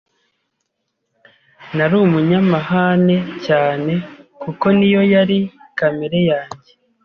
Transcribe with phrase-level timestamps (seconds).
[1.75, 3.93] Nari umunyamahane cyane
[4.41, 5.39] kuko niyo yari
[5.77, 6.71] kamere yanjye